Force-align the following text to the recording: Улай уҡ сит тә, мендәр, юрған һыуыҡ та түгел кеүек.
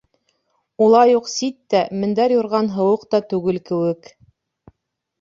Улай 0.85 1.13
уҡ 1.17 1.29
сит 1.33 1.59
тә, 1.75 1.83
мендәр, 2.05 2.35
юрған 2.39 2.73
һыуыҡ 2.81 3.07
та 3.15 3.23
түгел 3.31 3.65
кеүек. 3.71 4.15